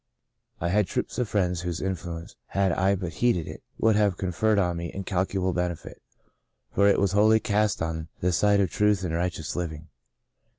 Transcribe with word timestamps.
I 0.59 0.69
had 0.69 0.87
troops 0.87 1.19
of 1.19 1.29
friends 1.29 1.61
whose 1.61 1.79
influence, 1.79 2.35
had 2.47 2.71
I 2.71 2.95
but 2.95 3.13
heeded 3.13 3.47
it, 3.47 3.61
would 3.77 3.95
have 3.95 4.17
conferred 4.17 4.57
on 4.57 4.77
me 4.77 4.91
incalculable 4.91 5.53
benefit, 5.53 6.01
for 6.71 6.87
it 6.87 6.99
was 6.99 7.11
wholly 7.11 7.39
cast 7.39 7.83
on 7.83 8.07
the 8.19 8.31
side 8.31 8.61
of 8.61 8.71
truth 8.71 9.03
and 9.03 9.13
righteous 9.13 9.55
living. 9.55 9.89